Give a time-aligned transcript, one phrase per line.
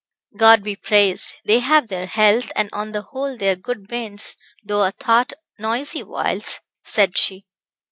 [0.35, 4.35] "God be praised, they have their health; and on the whole they are good bairns,
[4.65, 7.45] though a thought noisy whiles," said she.